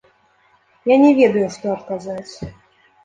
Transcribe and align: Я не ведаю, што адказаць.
Я 0.93 0.97
не 1.03 1.11
ведаю, 1.21 1.43
што 1.59 1.65
адказаць. 1.77 2.35